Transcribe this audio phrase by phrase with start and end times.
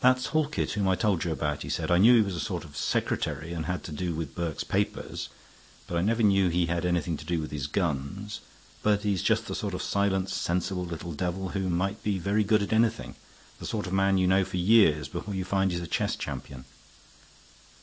[0.00, 1.90] "That's Halkett, whom I told you about," he said.
[1.90, 5.28] "I knew he was a sort of secretary and had to do with Burke's papers;
[5.86, 8.40] but I never knew he had anything to do with his guns.
[8.82, 12.62] But he's just the sort of silent, sensible little devil who might be very good
[12.62, 13.16] at anything;
[13.58, 16.64] the sort of man you know for years before you find he's a chess champion."